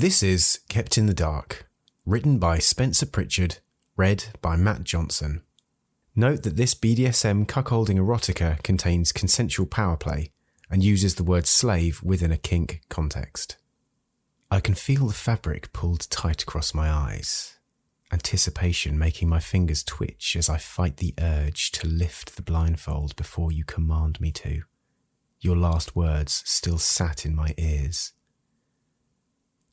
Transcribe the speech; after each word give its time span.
This 0.00 0.22
is 0.22 0.60
Kept 0.68 0.96
in 0.96 1.06
the 1.06 1.12
Dark, 1.12 1.68
written 2.06 2.38
by 2.38 2.60
Spencer 2.60 3.04
Pritchard, 3.04 3.58
read 3.96 4.26
by 4.40 4.54
Matt 4.54 4.84
Johnson. 4.84 5.42
Note 6.14 6.44
that 6.44 6.54
this 6.54 6.72
BDSM 6.72 7.46
cuckolding 7.46 7.96
erotica 7.96 8.62
contains 8.62 9.10
consensual 9.10 9.66
power 9.66 9.96
play 9.96 10.30
and 10.70 10.84
uses 10.84 11.16
the 11.16 11.24
word 11.24 11.48
slave 11.48 12.00
within 12.00 12.30
a 12.30 12.36
kink 12.36 12.82
context. 12.88 13.56
I 14.52 14.60
can 14.60 14.74
feel 14.76 15.08
the 15.08 15.12
fabric 15.12 15.72
pulled 15.72 16.08
tight 16.10 16.44
across 16.44 16.72
my 16.72 16.88
eyes, 16.88 17.58
anticipation 18.12 19.00
making 19.00 19.28
my 19.28 19.40
fingers 19.40 19.82
twitch 19.82 20.36
as 20.36 20.48
I 20.48 20.58
fight 20.58 20.98
the 20.98 21.14
urge 21.20 21.72
to 21.72 21.88
lift 21.88 22.36
the 22.36 22.42
blindfold 22.42 23.16
before 23.16 23.50
you 23.50 23.64
command 23.64 24.20
me 24.20 24.30
to. 24.30 24.62
Your 25.40 25.56
last 25.56 25.96
words 25.96 26.44
still 26.46 26.78
sat 26.78 27.26
in 27.26 27.34
my 27.34 27.52
ears 27.58 28.12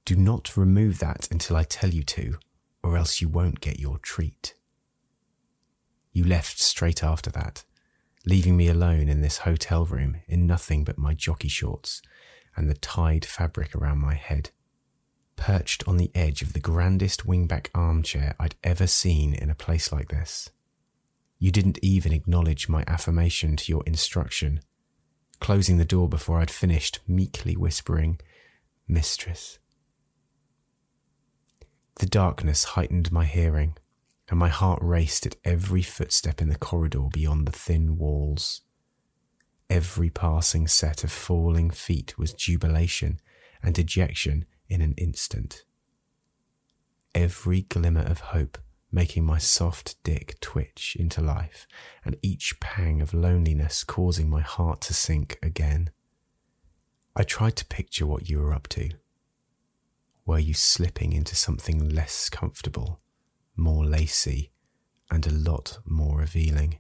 do 0.06 0.16
not 0.16 0.56
remove 0.56 1.00
that 1.00 1.28
until 1.32 1.58
I 1.58 1.64
tell 1.64 1.90
you 1.90 2.04
to, 2.04 2.38
or 2.84 2.96
else 2.96 3.22
you 3.22 3.28
won't 3.28 3.60
get 3.60 3.80
your 3.80 3.98
treat. 3.98 4.54
You 6.14 6.24
left 6.24 6.60
straight 6.60 7.04
after 7.04 7.32
that, 7.32 7.64
leaving 8.26 8.56
me 8.56 8.68
alone 8.68 9.10
in 9.10 9.22
this 9.22 9.40
hotel 9.40 9.86
room 9.86 10.18
in 10.28 10.48
nothing 10.48 10.84
but 10.84 10.98
my 10.98 11.14
jockey 11.14 11.48
shorts 11.48 12.02
and 12.56 12.70
the 12.70 12.76
tied 12.76 13.26
fabric 13.26 13.76
around 13.76 13.98
my 13.98 14.14
head, 14.14 14.52
perched 15.36 15.86
on 15.88 15.98
the 15.98 16.12
edge 16.16 16.42
of 16.42 16.54
the 16.54 16.60
grandest 16.60 17.26
wingback 17.26 17.68
armchair 17.76 18.36
I'd 18.40 18.56
ever 18.64 18.88
seen 18.88 19.34
in 19.34 19.50
a 19.50 19.56
place 19.56 19.92
like 19.92 20.10
this. 20.10 20.50
You 21.40 21.52
didn't 21.52 21.80
even 21.82 22.14
acknowledge 22.14 22.70
my 22.70 22.84
affirmation 22.88 23.58
to 23.58 23.72
your 23.72 23.84
instruction, 23.86 24.62
closing 25.42 25.78
the 25.78 25.84
door 25.84 26.08
before 26.08 26.40
I'd 26.40 26.52
finished, 26.52 27.00
meekly 27.08 27.58
whispering, 27.58 28.20
Mistress. 28.88 29.58
The 32.00 32.06
darkness 32.06 32.64
heightened 32.64 33.12
my 33.12 33.26
hearing, 33.26 33.78
and 34.30 34.38
my 34.38 34.50
heart 34.50 34.80
raced 34.82 35.26
at 35.26 35.38
every 35.44 35.82
footstep 35.82 36.42
in 36.42 36.50
the 36.50 36.58
corridor 36.58 37.08
beyond 37.12 37.48
the 37.48 37.52
thin 37.52 37.98
walls. 37.98 38.62
Every 39.70 40.10
passing 40.10 40.68
set 40.68 41.04
of 41.04 41.12
falling 41.12 41.70
feet 41.70 42.18
was 42.18 42.34
jubilation 42.34 43.20
and 43.64 43.74
dejection 43.74 44.46
in 44.68 44.82
an 44.82 44.94
instant. 44.98 45.64
Every 47.14 47.62
glimmer 47.62 48.02
of 48.02 48.20
hope 48.20 48.58
making 48.92 49.26
my 49.26 49.38
soft 49.38 50.02
dick 50.04 50.40
twitch 50.40 50.96
into 50.98 51.22
life, 51.22 51.68
and 52.04 52.16
each 52.22 52.60
pang 52.62 53.02
of 53.02 53.14
loneliness 53.14 53.84
causing 53.84 54.30
my 54.30 54.42
heart 54.42 54.80
to 54.80 54.94
sink 54.94 55.38
again. 55.44 55.90
I 57.16 57.24
tried 57.24 57.58
to 57.58 57.66
picture 57.66 58.06
what 58.06 58.30
you 58.30 58.40
were 58.40 58.54
up 58.54 58.68
to 58.70 58.92
were 60.26 60.40
you 60.40 60.54
slipping 60.54 61.14
into 61.14 61.36
something 61.36 61.90
less 61.90 62.30
comfortable, 62.30 63.00
more 63.56 63.86
lacy, 63.86 64.52
and 65.12 65.26
a 65.28 65.32
lot 65.32 65.78
more 65.86 66.18
revealing? 66.18 66.80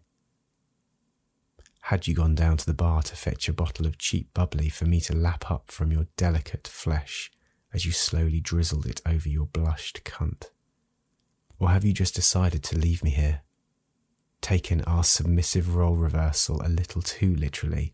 Had 1.81 2.07
you 2.07 2.15
gone 2.15 2.33
down 2.33 2.57
to 2.57 2.65
the 2.65 2.73
bar 2.73 3.03
to 3.03 3.15
fetch 3.15 3.47
a 3.47 3.53
bottle 3.53 3.85
of 3.85 3.99
cheap 3.99 4.33
bubbly 4.33 4.69
for 4.69 4.85
me 4.85 4.99
to 5.01 5.15
lap 5.15 5.51
up 5.51 5.69
from 5.69 5.91
your 5.91 6.07
delicate 6.17 6.67
flesh 6.67 7.31
as 7.71 7.85
you 7.85 7.91
slowly 7.91 8.39
drizzled 8.39 8.87
it 8.87 9.01
over 9.05 9.29
your 9.29 9.45
blushed 9.45 10.03
cunt? 10.03 10.49
Or 11.59 11.69
have 11.69 11.85
you 11.85 11.93
just 11.93 12.15
decided 12.15 12.63
to 12.63 12.77
leave 12.77 13.03
me 13.03 13.11
here? 13.11 13.41
Taken 14.41 14.81
our 14.85 15.03
submissive 15.03 15.75
role 15.75 15.95
reversal 15.95 16.59
a 16.65 16.69
little 16.69 17.03
too 17.03 17.35
literally 17.35 17.93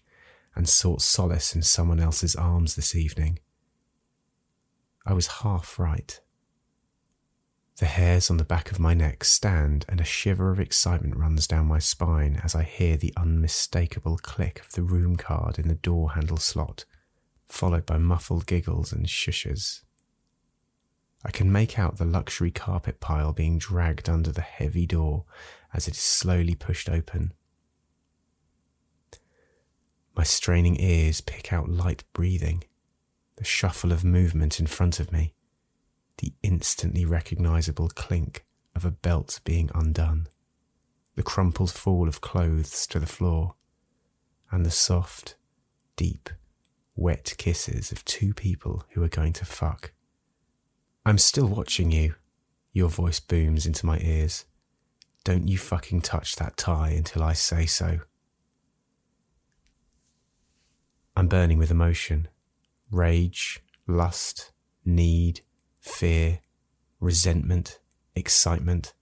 and 0.56 0.70
sought 0.70 1.02
solace 1.02 1.54
in 1.54 1.62
someone 1.62 2.00
else's 2.00 2.36
arms 2.36 2.76
this 2.76 2.96
evening? 2.96 3.40
I 5.06 5.14
was 5.14 5.28
half 5.28 5.80
right. 5.80 6.20
The 7.78 7.88
hairs 7.88 8.30
on 8.30 8.38
the 8.38 8.44
back 8.44 8.72
of 8.72 8.80
my 8.80 8.94
neck 8.94 9.24
stand, 9.24 9.86
and 9.90 10.00
a 10.00 10.06
shiver 10.06 10.52
of 10.52 10.60
excitement 10.60 11.18
runs 11.18 11.48
down 11.48 11.66
my 11.66 11.80
spine 11.80 12.40
as 12.44 12.54
I 12.54 12.62
hear 12.62 12.96
the 12.96 13.14
unmistakable 13.18 14.18
click 14.18 14.60
of 14.60 14.74
the 14.74 14.84
room 14.84 15.16
card 15.16 15.58
in 15.58 15.68
the 15.68 15.76
door 15.76 16.12
handle 16.12 16.38
slot, 16.38 16.86
followed 17.48 17.88
by 17.88 17.98
muffled 17.98 18.46
giggles 18.46 18.94
and 18.94 19.08
shushes. 19.08 19.82
I 21.26 21.32
can 21.32 21.52
make 21.52 21.80
out 21.80 21.98
the 21.98 22.06
luxury 22.06 22.52
carpet 22.52 23.00
pile 23.00 23.34
being 23.34 23.58
dragged 23.58 24.08
under 24.08 24.32
the 24.32 24.42
heavy 24.42 24.86
door 24.86 25.26
as 25.74 25.88
it 25.88 25.96
is 25.96 26.02
slowly 26.02 26.54
pushed 26.54 26.90
open. 26.90 27.34
My 30.16 30.24
straining 30.24 30.80
ears 30.80 31.22
pick 31.22 31.52
out 31.52 31.70
light 31.70 32.04
breathing 32.14 32.64
the 33.42 33.46
shuffle 33.46 33.92
of 33.92 34.04
movement 34.04 34.60
in 34.60 34.68
front 34.68 35.00
of 35.00 35.12
me, 35.12 35.34
the 36.20 36.32
instantly 36.44 37.04
recognizable 37.04 37.90
clink 37.90 38.46
of 38.76 38.86
a 38.86 38.92
belt 38.92 39.40
being 39.44 39.68
undone, 39.74 40.28
the 41.16 41.24
crumpled 41.24 41.72
fall 41.72 42.08
of 42.08 42.22
clothes 42.22 42.86
to 42.86 43.00
the 43.00 43.08
floor, 43.08 43.56
and 44.52 44.64
the 44.64 44.70
soft, 44.70 45.38
deep, 45.96 46.30
wet 46.96 47.34
kisses 47.40 47.92
of 47.92 48.06
two 48.06 48.32
people 48.32 48.86
who 48.92 49.02
are 49.02 49.08
going 49.10 49.34
to 49.34 49.44
fuck. 49.44 49.92
I'm 51.04 51.18
still 51.18 51.48
watching 51.48 51.92
you, 51.92 52.14
your 52.74 52.90
voice 52.90 53.20
booms 53.20 53.66
into 53.66 53.88
my 53.88 53.98
ears. 54.02 54.46
Don't 55.24 55.48
you 55.48 55.58
fucking 55.58 56.02
touch 56.02 56.36
that 56.36 56.58
tie 56.58 56.92
until 56.92 57.24
I 57.24 57.34
say 57.34 57.66
so. 57.66 58.02
I'm 61.16 61.28
burning 61.28 61.58
with 61.58 61.72
emotion 61.72 62.28
rage, 62.92 63.60
lust, 63.88 64.52
need, 64.86 65.42
fear, 65.80 66.40
resentment, 67.00 67.80
excitement. 68.16 68.94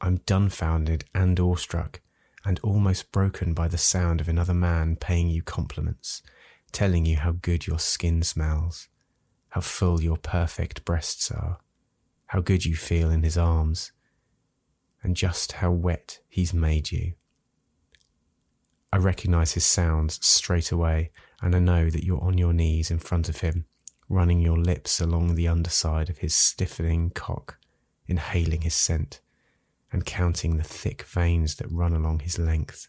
I'm 0.00 0.18
dumbfounded 0.26 1.04
and 1.14 1.40
awestruck 1.40 2.00
and 2.44 2.60
almost 2.60 3.10
broken 3.10 3.54
by 3.54 3.66
the 3.66 3.78
sound 3.78 4.20
of 4.20 4.28
another 4.28 4.54
man 4.54 4.96
paying 4.96 5.28
you 5.28 5.42
compliments, 5.42 6.22
telling 6.70 7.04
you 7.04 7.16
how 7.16 7.32
good 7.32 7.66
your 7.66 7.78
skin 7.78 8.22
smells, 8.22 8.88
how 9.48 9.60
full 9.60 10.02
your 10.02 10.16
perfect 10.16 10.84
breasts 10.84 11.30
are, 11.30 11.58
how 12.26 12.40
good 12.40 12.64
you 12.64 12.76
feel 12.76 13.10
in 13.10 13.22
his 13.22 13.38
arms, 13.38 13.92
and 15.02 15.16
just 15.16 15.52
how 15.52 15.70
wet 15.70 16.20
he's 16.28 16.52
made 16.52 16.92
you. 16.92 17.14
I 18.96 18.98
recognize 18.98 19.52
his 19.52 19.66
sounds 19.66 20.18
straight 20.26 20.72
away 20.72 21.10
and 21.42 21.54
I 21.54 21.58
know 21.58 21.90
that 21.90 22.02
you're 22.02 22.24
on 22.24 22.38
your 22.38 22.54
knees 22.54 22.90
in 22.90 22.98
front 22.98 23.28
of 23.28 23.40
him, 23.42 23.66
running 24.08 24.40
your 24.40 24.56
lips 24.56 25.02
along 25.02 25.34
the 25.34 25.48
underside 25.48 26.08
of 26.08 26.20
his 26.20 26.34
stiffening 26.34 27.10
cock, 27.10 27.58
inhaling 28.06 28.62
his 28.62 28.72
scent, 28.72 29.20
and 29.92 30.06
counting 30.06 30.56
the 30.56 30.64
thick 30.64 31.02
veins 31.02 31.56
that 31.56 31.70
run 31.70 31.92
along 31.92 32.20
his 32.20 32.38
length. 32.38 32.88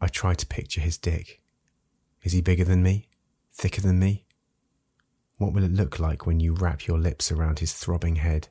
I 0.00 0.06
try 0.06 0.32
to 0.32 0.46
picture 0.46 0.80
his 0.80 0.96
dick. 0.96 1.42
Is 2.22 2.32
he 2.32 2.40
bigger 2.40 2.64
than 2.64 2.82
me? 2.82 3.10
Thicker 3.52 3.82
than 3.82 3.98
me? 3.98 4.24
What 5.36 5.52
will 5.52 5.64
it 5.64 5.74
look 5.74 5.98
like 5.98 6.24
when 6.24 6.40
you 6.40 6.54
wrap 6.54 6.86
your 6.86 6.98
lips 6.98 7.30
around 7.30 7.58
his 7.58 7.74
throbbing 7.74 8.16
head? 8.16 8.48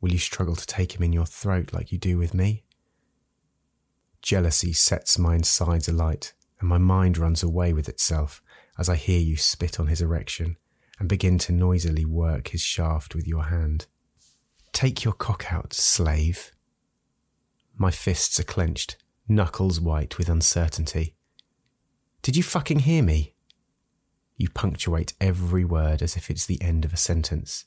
Will 0.00 0.12
you 0.12 0.18
struggle 0.18 0.56
to 0.56 0.66
take 0.66 0.94
him 0.96 1.02
in 1.02 1.12
your 1.12 1.26
throat 1.26 1.74
like 1.74 1.92
you 1.92 1.98
do 1.98 2.16
with 2.16 2.32
me? 2.32 2.62
Jealousy 4.26 4.72
sets 4.72 5.20
my 5.20 5.36
insides 5.36 5.86
alight 5.86 6.32
and 6.58 6.68
my 6.68 6.78
mind 6.78 7.16
runs 7.16 7.44
away 7.44 7.72
with 7.72 7.88
itself 7.88 8.42
as 8.76 8.88
I 8.88 8.96
hear 8.96 9.20
you 9.20 9.36
spit 9.36 9.78
on 9.78 9.86
his 9.86 10.02
erection 10.02 10.56
and 10.98 11.08
begin 11.08 11.38
to 11.38 11.52
noisily 11.52 12.04
work 12.04 12.48
his 12.48 12.60
shaft 12.60 13.14
with 13.14 13.28
your 13.28 13.44
hand. 13.44 13.86
Take 14.72 15.04
your 15.04 15.14
cock 15.14 15.52
out, 15.52 15.72
slave. 15.72 16.50
My 17.76 17.92
fists 17.92 18.40
are 18.40 18.42
clenched, 18.42 18.96
knuckles 19.28 19.80
white 19.80 20.18
with 20.18 20.28
uncertainty. 20.28 21.14
Did 22.22 22.36
you 22.36 22.42
fucking 22.42 22.80
hear 22.80 23.04
me? 23.04 23.36
You 24.36 24.50
punctuate 24.50 25.14
every 25.20 25.64
word 25.64 26.02
as 26.02 26.16
if 26.16 26.30
it's 26.30 26.46
the 26.46 26.60
end 26.60 26.84
of 26.84 26.92
a 26.92 26.96
sentence. 26.96 27.64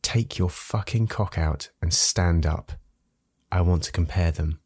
Take 0.00 0.38
your 0.38 0.48
fucking 0.48 1.08
cock 1.08 1.36
out 1.36 1.68
and 1.82 1.92
stand 1.92 2.46
up. 2.46 2.72
I 3.52 3.60
want 3.60 3.82
to 3.82 3.92
compare 3.92 4.30
them. 4.30 4.60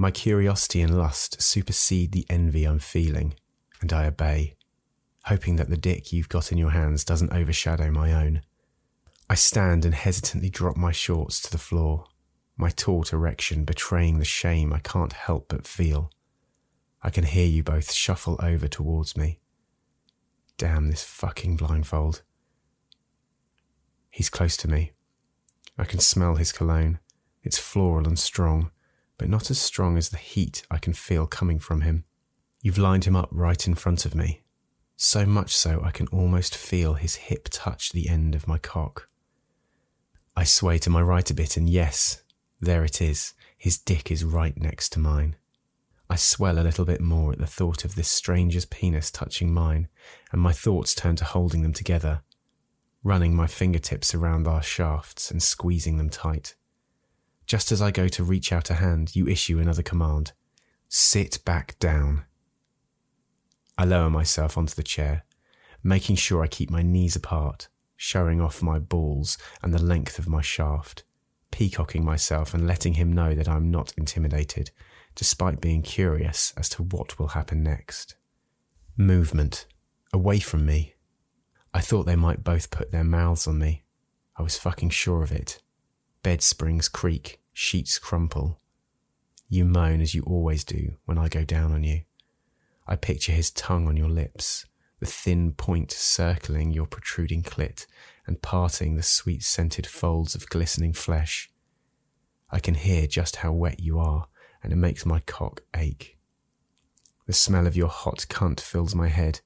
My 0.00 0.12
curiosity 0.12 0.80
and 0.80 0.96
lust 0.96 1.42
supersede 1.42 2.12
the 2.12 2.24
envy 2.30 2.64
I'm 2.64 2.78
feeling, 2.78 3.34
and 3.80 3.92
I 3.92 4.06
obey, 4.06 4.54
hoping 5.24 5.56
that 5.56 5.70
the 5.70 5.76
dick 5.76 6.12
you've 6.12 6.28
got 6.28 6.52
in 6.52 6.56
your 6.56 6.70
hands 6.70 7.02
doesn't 7.02 7.32
overshadow 7.32 7.90
my 7.90 8.12
own. 8.12 8.42
I 9.28 9.34
stand 9.34 9.84
and 9.84 9.92
hesitantly 9.92 10.50
drop 10.50 10.76
my 10.76 10.92
shorts 10.92 11.40
to 11.40 11.50
the 11.50 11.58
floor, 11.58 12.04
my 12.56 12.70
taut 12.70 13.12
erection 13.12 13.64
betraying 13.64 14.20
the 14.20 14.24
shame 14.24 14.72
I 14.72 14.78
can't 14.78 15.12
help 15.12 15.46
but 15.48 15.66
feel. 15.66 16.12
I 17.02 17.10
can 17.10 17.24
hear 17.24 17.48
you 17.48 17.64
both 17.64 17.90
shuffle 17.92 18.38
over 18.40 18.68
towards 18.68 19.16
me. 19.16 19.40
Damn 20.58 20.86
this 20.86 21.02
fucking 21.02 21.56
blindfold. 21.56 22.22
He's 24.10 24.30
close 24.30 24.56
to 24.58 24.68
me. 24.68 24.92
I 25.76 25.82
can 25.82 25.98
smell 25.98 26.36
his 26.36 26.52
cologne. 26.52 27.00
It's 27.42 27.58
floral 27.58 28.06
and 28.06 28.18
strong, 28.18 28.70
but 29.18 29.28
not 29.28 29.50
as 29.50 29.60
strong 29.60 29.98
as 29.98 30.08
the 30.08 30.16
heat 30.16 30.64
I 30.70 30.78
can 30.78 30.94
feel 30.94 31.26
coming 31.26 31.58
from 31.58 31.82
him. 31.82 32.04
You've 32.62 32.78
lined 32.78 33.04
him 33.04 33.16
up 33.16 33.28
right 33.30 33.66
in 33.66 33.74
front 33.74 34.06
of 34.06 34.14
me. 34.14 34.42
so 35.00 35.24
much 35.24 35.56
so 35.56 35.80
I 35.84 35.92
can 35.92 36.08
almost 36.08 36.56
feel 36.56 36.94
his 36.94 37.14
hip 37.14 37.48
touch 37.52 37.92
the 37.92 38.08
end 38.08 38.34
of 38.34 38.48
my 38.48 38.58
cock. 38.58 39.08
I 40.36 40.42
sway 40.42 40.78
to 40.78 40.90
my 40.90 41.00
right 41.00 41.30
a 41.30 41.34
bit, 41.34 41.56
and 41.56 41.70
yes, 41.70 42.22
there 42.60 42.84
it 42.84 43.00
is. 43.00 43.32
His 43.56 43.78
dick 43.78 44.10
is 44.10 44.24
right 44.24 44.56
next 44.56 44.90
to 44.90 44.98
mine. 44.98 45.36
I 46.10 46.16
swell 46.16 46.58
a 46.58 46.66
little 46.66 46.84
bit 46.84 47.00
more 47.00 47.32
at 47.32 47.38
the 47.38 47.46
thought 47.46 47.84
of 47.84 47.94
this 47.94 48.08
stranger's 48.08 48.64
penis 48.64 49.10
touching 49.12 49.52
mine, 49.52 49.88
and 50.32 50.40
my 50.40 50.52
thoughts 50.52 50.94
turn 50.94 51.14
to 51.16 51.24
holding 51.24 51.62
them 51.62 51.72
together, 51.72 52.22
running 53.04 53.36
my 53.36 53.46
fingertips 53.46 54.14
around 54.14 54.48
our 54.48 54.62
shafts 54.62 55.30
and 55.30 55.40
squeezing 55.42 55.96
them 55.98 56.10
tight. 56.10 56.56
Just 57.48 57.72
as 57.72 57.80
I 57.80 57.90
go 57.90 58.08
to 58.08 58.22
reach 58.22 58.52
out 58.52 58.68
a 58.70 58.74
hand, 58.74 59.16
you 59.16 59.26
issue 59.26 59.58
another 59.58 59.82
command 59.82 60.32
Sit 60.90 61.44
back 61.44 61.78
down. 61.78 62.24
I 63.76 63.84
lower 63.84 64.10
myself 64.10 64.56
onto 64.56 64.74
the 64.74 64.82
chair, 64.82 65.24
making 65.82 66.16
sure 66.16 66.42
I 66.42 66.46
keep 66.46 66.70
my 66.70 66.82
knees 66.82 67.16
apart, 67.16 67.68
showing 67.96 68.40
off 68.40 68.62
my 68.62 68.78
balls 68.78 69.36
and 69.62 69.72
the 69.72 69.82
length 69.82 70.18
of 70.18 70.28
my 70.28 70.40
shaft, 70.40 71.04
peacocking 71.50 72.04
myself 72.04 72.54
and 72.54 72.66
letting 72.66 72.94
him 72.94 73.12
know 73.12 73.34
that 73.34 73.48
I'm 73.48 73.70
not 73.70 73.92
intimidated, 73.98 74.70
despite 75.14 75.60
being 75.60 75.82
curious 75.82 76.54
as 76.56 76.68
to 76.70 76.82
what 76.82 77.18
will 77.18 77.28
happen 77.28 77.62
next. 77.62 78.14
Movement. 78.96 79.66
Away 80.12 80.40
from 80.40 80.64
me. 80.64 80.94
I 81.74 81.80
thought 81.80 82.04
they 82.04 82.16
might 82.16 82.44
both 82.44 82.70
put 82.70 82.92
their 82.92 83.04
mouths 83.04 83.46
on 83.46 83.58
me. 83.58 83.84
I 84.36 84.42
was 84.42 84.56
fucking 84.56 84.90
sure 84.90 85.22
of 85.22 85.32
it. 85.32 85.60
Bed 86.22 86.42
springs 86.42 86.88
creak, 86.88 87.40
sheets 87.52 87.98
crumple. 87.98 88.60
You 89.48 89.64
moan 89.64 90.00
as 90.00 90.14
you 90.14 90.22
always 90.22 90.64
do 90.64 90.96
when 91.04 91.16
I 91.16 91.28
go 91.28 91.44
down 91.44 91.72
on 91.72 91.84
you. 91.84 92.02
I 92.86 92.96
picture 92.96 93.32
his 93.32 93.50
tongue 93.50 93.86
on 93.86 93.96
your 93.96 94.08
lips, 94.08 94.66
the 94.98 95.06
thin 95.06 95.52
point 95.52 95.92
circling 95.92 96.72
your 96.72 96.86
protruding 96.86 97.42
clit 97.42 97.86
and 98.26 98.42
parting 98.42 98.96
the 98.96 99.02
sweet 99.02 99.42
scented 99.42 99.86
folds 99.86 100.34
of 100.34 100.48
glistening 100.48 100.92
flesh. 100.92 101.50
I 102.50 102.58
can 102.58 102.74
hear 102.74 103.06
just 103.06 103.36
how 103.36 103.52
wet 103.52 103.80
you 103.80 103.98
are, 103.98 104.26
and 104.62 104.72
it 104.72 104.76
makes 104.76 105.06
my 105.06 105.20
cock 105.20 105.62
ache. 105.76 106.18
The 107.26 107.32
smell 107.32 107.66
of 107.66 107.76
your 107.76 107.88
hot 107.88 108.26
cunt 108.28 108.60
fills 108.60 108.94
my 108.94 109.08
head, 109.08 109.40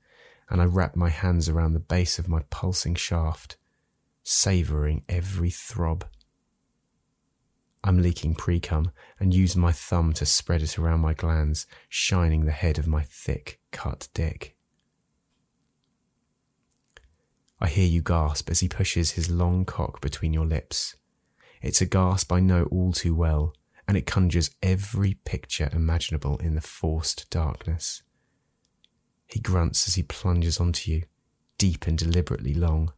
and 0.49 0.63
I 0.63 0.65
wrap 0.65 0.97
my 0.97 1.11
hands 1.11 1.49
around 1.49 1.75
the 1.75 1.81
base 1.81 2.19
of 2.19 2.29
my 2.29 2.43
pulsing 2.51 2.95
shaft, 2.95 3.57
savouring 4.23 5.05
every 5.09 5.51
throb. 5.51 6.05
I'm 7.85 8.01
leaking 8.01 8.37
precum 8.37 8.93
and 9.19 9.35
use 9.35 9.57
my 9.57 9.73
thumb 9.73 10.13
to 10.15 10.27
spread 10.27 10.63
it 10.63 10.79
around 10.79 11.01
my 11.01 11.15
glands, 11.15 11.67
shining 11.89 12.45
the 12.45 12.53
head 12.53 12.79
of 12.79 12.87
my 12.87 13.03
thick, 13.03 13.61
cut 13.73 14.09
dick. 14.15 14.57
I 17.61 17.69
hear 17.69 17.87
you 17.87 18.03
gasp 18.03 18.51
as 18.51 18.61
he 18.61 18.69
pushes 18.69 19.13
his 19.13 19.31
long 19.31 19.65
cock 19.65 20.01
between 20.01 20.33
your 20.33 20.47
lips. 20.47 20.97
It's 21.61 21.81
a 21.81 21.87
gasp 21.87 22.33
I 22.33 22.41
know 22.41 22.65
all 22.65 22.93
too 22.93 23.15
well, 23.15 23.55
and 23.87 23.97
it 23.97 24.07
conjures 24.07 24.51
every 24.63 25.15
picture 25.25 25.71
imaginable 25.73 26.39
in 26.39 26.55
the 26.55 26.61
forced 26.61 27.31
darkness. 27.31 28.03
He 29.27 29.41
grunts 29.41 29.89
as 29.89 29.95
he 29.95 30.03
plunges 30.03 30.61
onto 30.61 30.91
you, 30.91 31.03
deep 31.59 31.87
and 31.87 31.97
deliberately 31.97 32.55
long. 32.55 32.93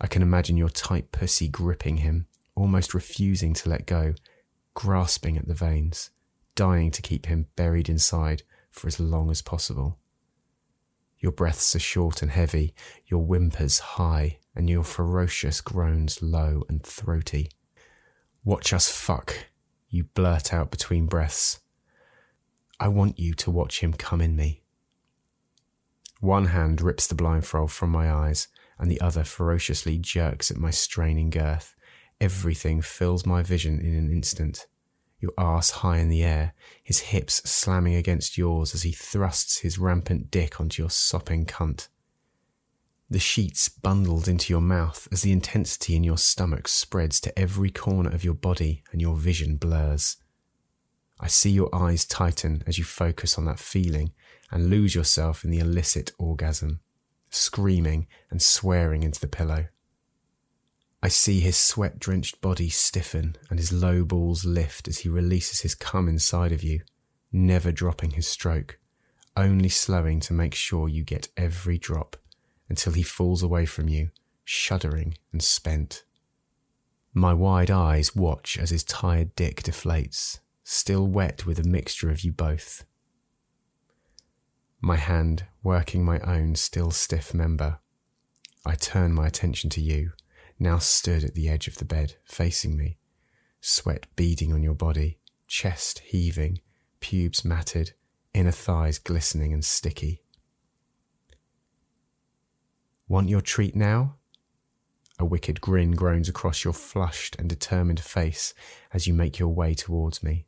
I 0.00 0.06
can 0.06 0.22
imagine 0.22 0.56
your 0.56 0.68
tight 0.68 1.12
pussy 1.12 1.48
gripping 1.48 1.98
him, 1.98 2.26
almost 2.54 2.94
refusing 2.94 3.54
to 3.54 3.68
let 3.68 3.86
go, 3.86 4.14
grasping 4.74 5.36
at 5.36 5.46
the 5.46 5.54
veins, 5.54 6.10
dying 6.54 6.90
to 6.90 7.02
keep 7.02 7.26
him 7.26 7.46
buried 7.56 7.88
inside 7.88 8.42
for 8.70 8.86
as 8.86 9.00
long 9.00 9.30
as 9.30 9.42
possible. 9.42 9.98
Your 11.18 11.32
breaths 11.32 11.74
are 11.74 11.80
short 11.80 12.22
and 12.22 12.30
heavy, 12.30 12.74
your 13.06 13.22
whimpers 13.22 13.78
high, 13.78 14.38
and 14.54 14.68
your 14.68 14.84
ferocious 14.84 15.60
groans 15.60 16.22
low 16.22 16.64
and 16.68 16.82
throaty. 16.82 17.50
Watch 18.44 18.72
us 18.72 18.90
fuck, 18.90 19.46
you 19.88 20.04
blurt 20.04 20.52
out 20.52 20.70
between 20.70 21.06
breaths. 21.06 21.60
I 22.78 22.88
want 22.88 23.18
you 23.18 23.34
to 23.34 23.50
watch 23.50 23.80
him 23.80 23.94
come 23.94 24.20
in 24.20 24.36
me. 24.36 24.62
One 26.20 26.46
hand 26.46 26.80
rips 26.80 27.06
the 27.06 27.14
blindfold 27.14 27.70
from 27.70 27.90
my 27.90 28.12
eyes, 28.12 28.48
and 28.78 28.90
the 28.90 29.00
other 29.00 29.24
ferociously 29.24 29.98
jerks 29.98 30.50
at 30.50 30.56
my 30.56 30.70
straining 30.70 31.30
girth, 31.30 31.74
Everything 32.24 32.80
fills 32.80 33.26
my 33.26 33.42
vision 33.42 33.78
in 33.78 33.94
an 33.94 34.10
instant. 34.10 34.66
Your 35.20 35.34
ass 35.36 35.68
high 35.82 35.98
in 35.98 36.08
the 36.08 36.22
air, 36.22 36.54
his 36.82 37.00
hips 37.00 37.34
slamming 37.44 37.96
against 37.96 38.38
yours 38.38 38.74
as 38.74 38.82
he 38.82 38.92
thrusts 38.92 39.58
his 39.58 39.78
rampant 39.78 40.30
dick 40.30 40.58
onto 40.58 40.80
your 40.80 40.88
sopping 40.88 41.44
cunt. 41.44 41.88
The 43.10 43.18
sheets 43.18 43.68
bundled 43.68 44.26
into 44.26 44.54
your 44.54 44.62
mouth 44.62 45.06
as 45.12 45.20
the 45.20 45.32
intensity 45.32 45.96
in 45.96 46.02
your 46.02 46.16
stomach 46.16 46.66
spreads 46.66 47.20
to 47.20 47.38
every 47.38 47.70
corner 47.70 48.08
of 48.08 48.24
your 48.24 48.32
body 48.32 48.82
and 48.90 49.02
your 49.02 49.16
vision 49.16 49.56
blurs. 49.56 50.16
I 51.20 51.26
see 51.26 51.50
your 51.50 51.68
eyes 51.74 52.06
tighten 52.06 52.64
as 52.66 52.78
you 52.78 52.84
focus 52.84 53.36
on 53.36 53.44
that 53.44 53.58
feeling 53.58 54.14
and 54.50 54.70
lose 54.70 54.94
yourself 54.94 55.44
in 55.44 55.50
the 55.50 55.58
illicit 55.58 56.12
orgasm, 56.18 56.80
screaming 57.28 58.06
and 58.30 58.40
swearing 58.40 59.02
into 59.02 59.20
the 59.20 59.28
pillow. 59.28 59.66
I 61.04 61.08
see 61.08 61.40
his 61.40 61.58
sweat 61.58 61.98
drenched 61.98 62.40
body 62.40 62.70
stiffen 62.70 63.36
and 63.50 63.58
his 63.58 63.74
low 63.74 64.06
balls 64.06 64.46
lift 64.46 64.88
as 64.88 65.00
he 65.00 65.10
releases 65.10 65.60
his 65.60 65.74
cum 65.74 66.08
inside 66.08 66.50
of 66.50 66.62
you, 66.62 66.80
never 67.30 67.72
dropping 67.72 68.12
his 68.12 68.26
stroke, 68.26 68.78
only 69.36 69.68
slowing 69.68 70.18
to 70.20 70.32
make 70.32 70.54
sure 70.54 70.88
you 70.88 71.04
get 71.04 71.28
every 71.36 71.76
drop 71.76 72.16
until 72.70 72.94
he 72.94 73.02
falls 73.02 73.42
away 73.42 73.66
from 73.66 73.86
you, 73.86 74.12
shuddering 74.44 75.18
and 75.30 75.42
spent. 75.42 76.04
My 77.12 77.34
wide 77.34 77.70
eyes 77.70 78.16
watch 78.16 78.56
as 78.58 78.70
his 78.70 78.82
tired 78.82 79.36
dick 79.36 79.62
deflates, 79.62 80.38
still 80.62 81.06
wet 81.06 81.44
with 81.44 81.58
a 81.58 81.68
mixture 81.68 82.08
of 82.08 82.24
you 82.24 82.32
both. 82.32 82.86
My 84.80 84.96
hand 84.96 85.44
working 85.62 86.02
my 86.02 86.18
own 86.20 86.54
still 86.54 86.90
stiff 86.90 87.34
member. 87.34 87.78
I 88.64 88.74
turn 88.74 89.12
my 89.12 89.26
attention 89.26 89.68
to 89.68 89.82
you 89.82 90.12
now 90.64 90.78
stood 90.78 91.22
at 91.22 91.34
the 91.34 91.48
edge 91.48 91.68
of 91.68 91.76
the 91.76 91.84
bed, 91.84 92.14
facing 92.24 92.74
me, 92.74 92.96
sweat 93.60 94.06
beading 94.16 94.50
on 94.50 94.62
your 94.62 94.74
body, 94.74 95.18
chest 95.46 95.98
heaving, 96.06 96.58
pubes 97.00 97.44
matted, 97.44 97.92
inner 98.32 98.50
thighs 98.50 98.98
glistening 98.98 99.52
and 99.52 99.62
sticky. 99.62 100.22
Want 103.06 103.28
your 103.28 103.42
treat 103.42 103.76
now? 103.76 104.16
A 105.18 105.24
wicked 105.26 105.60
grin 105.60 105.92
groans 105.92 106.30
across 106.30 106.64
your 106.64 106.72
flushed 106.72 107.36
and 107.38 107.48
determined 107.48 108.00
face 108.00 108.54
as 108.90 109.06
you 109.06 109.12
make 109.12 109.38
your 109.38 109.50
way 109.50 109.74
towards 109.74 110.22
me. 110.22 110.46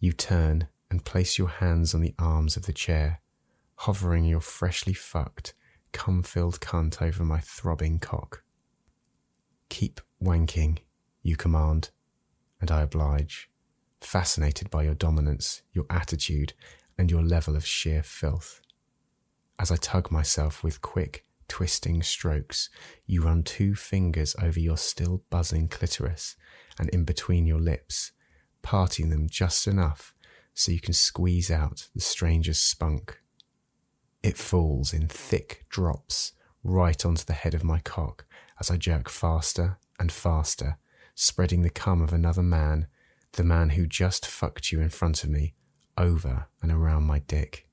You 0.00 0.12
turn 0.12 0.68
and 0.90 1.04
place 1.04 1.36
your 1.36 1.48
hands 1.48 1.94
on 1.94 2.00
the 2.00 2.14
arms 2.18 2.56
of 2.56 2.64
the 2.64 2.72
chair, 2.72 3.20
hovering 3.76 4.24
your 4.24 4.40
freshly 4.40 4.94
fucked, 4.94 5.52
cum 5.92 6.22
filled 6.22 6.60
cunt 6.60 7.02
over 7.02 7.22
my 7.22 7.40
throbbing 7.40 7.98
cock. 7.98 8.42
Keep 9.68 10.00
wanking, 10.22 10.78
you 11.22 11.36
command, 11.36 11.90
and 12.60 12.70
I 12.70 12.82
oblige, 12.82 13.50
fascinated 14.00 14.70
by 14.70 14.84
your 14.84 14.94
dominance, 14.94 15.62
your 15.72 15.86
attitude, 15.90 16.54
and 16.96 17.10
your 17.10 17.22
level 17.22 17.56
of 17.56 17.66
sheer 17.66 18.02
filth. 18.02 18.60
As 19.58 19.70
I 19.70 19.76
tug 19.76 20.10
myself 20.10 20.62
with 20.62 20.82
quick, 20.82 21.24
twisting 21.48 22.02
strokes, 22.02 22.68
you 23.06 23.22
run 23.22 23.42
two 23.42 23.74
fingers 23.74 24.34
over 24.40 24.58
your 24.58 24.76
still 24.76 25.22
buzzing 25.30 25.68
clitoris 25.68 26.36
and 26.78 26.88
in 26.90 27.04
between 27.04 27.46
your 27.46 27.60
lips, 27.60 28.12
parting 28.62 29.10
them 29.10 29.28
just 29.28 29.66
enough 29.66 30.14
so 30.54 30.72
you 30.72 30.80
can 30.80 30.94
squeeze 30.94 31.50
out 31.50 31.88
the 31.94 32.00
stranger's 32.00 32.58
spunk. 32.58 33.20
It 34.22 34.36
falls 34.36 34.92
in 34.92 35.08
thick 35.08 35.66
drops 35.68 36.32
right 36.64 37.04
onto 37.04 37.24
the 37.24 37.32
head 37.32 37.54
of 37.54 37.62
my 37.62 37.78
cock 37.80 38.26
as 38.60 38.70
I 38.70 38.76
jerk 38.76 39.08
faster 39.08 39.78
and 39.98 40.10
faster, 40.10 40.78
spreading 41.14 41.62
the 41.62 41.70
cum 41.70 42.02
of 42.02 42.12
another 42.12 42.42
man, 42.42 42.86
the 43.32 43.44
man 43.44 43.70
who 43.70 43.86
just 43.86 44.26
fucked 44.26 44.72
you 44.72 44.80
in 44.80 44.88
front 44.88 45.24
of 45.24 45.30
me, 45.30 45.54
over 45.98 46.46
and 46.62 46.70
around 46.70 47.04
my 47.04 47.20
dick. 47.20 47.68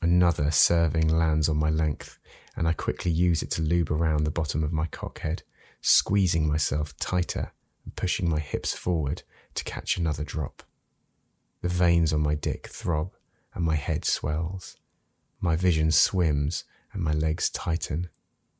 Another 0.00 0.50
serving 0.50 1.08
lands 1.08 1.48
on 1.48 1.56
my 1.56 1.70
length, 1.70 2.18
and 2.56 2.68
I 2.68 2.72
quickly 2.72 3.10
use 3.10 3.42
it 3.42 3.50
to 3.52 3.62
lube 3.62 3.90
around 3.90 4.24
the 4.24 4.30
bottom 4.30 4.62
of 4.62 4.72
my 4.72 4.86
cockhead, 4.86 5.42
squeezing 5.80 6.46
myself 6.46 6.96
tighter 6.98 7.52
and 7.84 7.96
pushing 7.96 8.28
my 8.28 8.38
hips 8.38 8.74
forward 8.74 9.22
to 9.54 9.64
catch 9.64 9.96
another 9.96 10.24
drop. 10.24 10.62
The 11.62 11.68
veins 11.68 12.12
on 12.12 12.20
my 12.20 12.34
dick 12.34 12.68
throb 12.68 13.14
and 13.54 13.64
my 13.64 13.74
head 13.74 14.04
swells. 14.04 14.76
My 15.40 15.56
vision 15.56 15.90
swims 15.90 16.64
and 16.92 17.02
my 17.02 17.12
legs 17.12 17.50
tighten. 17.50 18.08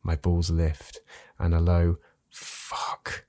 My 0.03 0.17
balls 0.17 0.51
lift, 0.51 1.01
and 1.39 1.55
a 1.55 1.61
low 1.61 1.97
fuck 2.31 3.27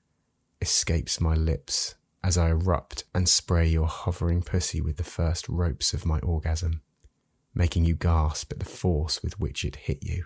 escapes 0.60 1.20
my 1.20 1.34
lips 1.34 1.94
as 2.22 2.36
I 2.36 2.50
erupt 2.50 3.04
and 3.14 3.28
spray 3.28 3.66
your 3.66 3.86
hovering 3.86 4.42
pussy 4.42 4.80
with 4.80 4.96
the 4.96 5.04
first 5.04 5.48
ropes 5.48 5.94
of 5.94 6.04
my 6.06 6.18
orgasm. 6.20 6.82
making 7.54 7.84
you 7.84 7.94
gasp 7.94 8.52
at 8.52 8.58
the 8.58 8.64
force 8.64 9.22
with 9.22 9.38
which 9.40 9.64
it 9.64 9.76
hit 9.76 9.98
you. 10.02 10.24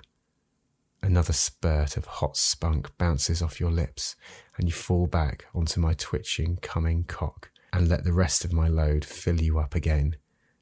Another 1.03 1.33
spurt 1.33 1.97
of 1.97 2.07
hot 2.07 2.37
spunk 2.37 2.97
bounces 2.99 3.43
off 3.43 3.61
your 3.61 3.71
lips, 3.71 4.17
and 4.57 4.67
you 4.67 4.73
fall 4.73 5.07
back 5.07 5.47
onto 5.55 5.81
my 5.81 5.95
twitching, 5.95 6.57
coming 6.63 7.05
cock 7.05 7.51
and 7.73 7.89
let 7.89 8.05
the 8.05 8.13
rest 8.13 8.45
of 8.45 8.53
my 8.53 8.69
load 8.69 9.05
fill 9.05 9.41
you 9.41 9.59
up 9.59 9.75
again 9.75 10.17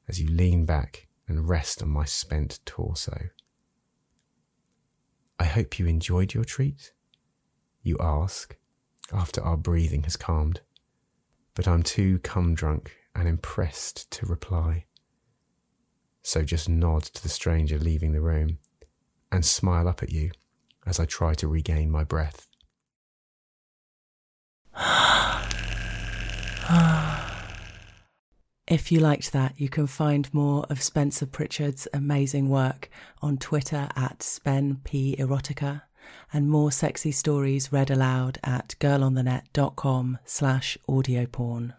as 0.07 0.19
you 0.19 0.27
lean 0.27 0.65
back 0.65 1.07
and 1.27 1.47
rest 1.47 1.81
on 1.81 1.89
my 1.89 2.05
spent 2.05 2.59
torso. 2.65 3.29
I 5.39 5.45
hope 5.45 5.79
you 5.79 5.87
enjoyed 5.87 6.33
your 6.33 6.43
treat, 6.43 6.93
you 7.81 7.97
ask 7.99 8.55
after 9.11 9.41
our 9.41 9.57
breathing 9.57 10.03
has 10.03 10.15
calmed, 10.15 10.61
but 11.55 11.67
I'm 11.67 11.83
too 11.83 12.19
cum 12.19 12.55
drunk 12.55 12.95
and 13.15 13.27
impressed 13.27 14.09
to 14.11 14.25
reply. 14.25 14.85
So 16.21 16.43
just 16.43 16.69
nod 16.69 17.03
to 17.03 17.21
the 17.21 17.29
stranger 17.29 17.77
leaving 17.77 18.13
the 18.13 18.21
room 18.21 18.59
and 19.31 19.45
smile 19.45 19.87
up 19.87 20.01
at 20.01 20.11
you 20.11 20.31
as 20.85 20.99
I 20.99 21.05
try 21.05 21.33
to 21.35 21.47
regain 21.47 21.91
my 21.91 22.03
breath. 22.03 22.47
If 28.67 28.93
you 28.93 29.01
liked 29.01 29.33
that, 29.33 29.59
you 29.59 29.67
can 29.67 29.87
find 29.87 30.33
more 30.33 30.65
of 30.69 30.81
Spencer 30.81 31.25
Pritchard's 31.25 31.87
amazing 31.93 32.47
work 32.47 32.89
on 33.21 33.37
Twitter 33.37 33.89
at 33.95 34.19
SpenPErotica 34.19 35.81
and 36.31 36.49
more 36.49 36.71
sexy 36.71 37.11
stories 37.11 37.73
read 37.73 37.91
aloud 37.91 38.39
at 38.41 38.75
girlonthenet.com 38.79 40.17
slash 40.23 40.77
audioporn. 40.87 41.73